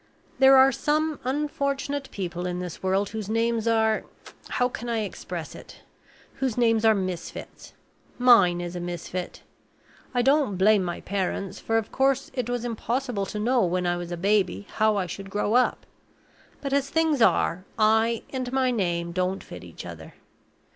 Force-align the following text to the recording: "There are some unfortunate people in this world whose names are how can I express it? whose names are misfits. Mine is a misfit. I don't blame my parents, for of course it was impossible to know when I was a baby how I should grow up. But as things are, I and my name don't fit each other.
"There 0.39 0.57
are 0.57 0.71
some 0.71 1.19
unfortunate 1.25 2.09
people 2.09 2.47
in 2.47 2.57
this 2.57 2.81
world 2.81 3.09
whose 3.09 3.29
names 3.29 3.67
are 3.67 4.03
how 4.49 4.67
can 4.67 4.89
I 4.89 5.01
express 5.03 5.53
it? 5.53 5.81
whose 6.37 6.57
names 6.57 6.83
are 6.83 6.95
misfits. 6.95 7.73
Mine 8.17 8.61
is 8.61 8.75
a 8.75 8.79
misfit. 8.79 9.43
I 10.11 10.23
don't 10.23 10.57
blame 10.57 10.83
my 10.83 11.01
parents, 11.01 11.59
for 11.59 11.77
of 11.77 11.91
course 11.91 12.31
it 12.33 12.49
was 12.49 12.65
impossible 12.65 13.27
to 13.27 13.37
know 13.37 13.63
when 13.63 13.85
I 13.85 13.95
was 13.95 14.11
a 14.11 14.17
baby 14.17 14.65
how 14.77 14.95
I 14.95 15.05
should 15.05 15.29
grow 15.29 15.53
up. 15.53 15.85
But 16.61 16.73
as 16.73 16.89
things 16.89 17.21
are, 17.21 17.63
I 17.77 18.23
and 18.31 18.51
my 18.51 18.71
name 18.71 19.11
don't 19.11 19.43
fit 19.43 19.63
each 19.63 19.85
other. 19.85 20.15